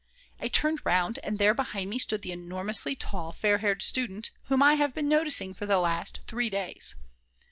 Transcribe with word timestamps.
I 0.39 0.47
turned 0.47 0.83
round, 0.83 1.19
and 1.23 1.37
there 1.37 1.53
behind 1.53 1.91
me 1.91 1.99
stood 1.99 2.23
the 2.23 2.31
enormously 2.31 2.95
tall 2.95 3.31
fair 3.31 3.59
haired 3.59 3.83
student, 3.83 4.31
whom 4.45 4.63
I 4.63 4.73
have 4.73 4.95
been 4.95 5.07
noticing 5.07 5.53
for 5.53 5.67
the 5.67 5.77
last 5.77 6.21
three 6.25 6.49
days. 6.49 6.95